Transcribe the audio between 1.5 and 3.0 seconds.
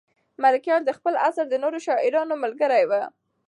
نورو شاعرانو ملګری و.